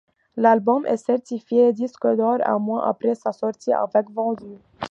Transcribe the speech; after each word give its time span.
L'album 0.35 0.83
est 0.87 0.97
certifié 0.97 1.73
disque 1.73 2.07
d'or 2.07 2.37
un 2.43 2.57
mois 2.57 2.87
après 2.87 3.13
sa 3.13 3.31
sortie, 3.31 3.71
avec 3.71 4.09
vendus. 4.09 4.57